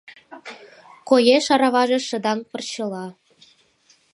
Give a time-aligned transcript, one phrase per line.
[1.09, 3.05] Коеш араваже шыдаҥ пырчыла